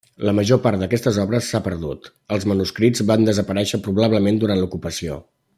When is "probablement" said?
3.89-4.45